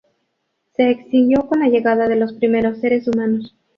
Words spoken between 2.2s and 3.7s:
primeros seres humanos.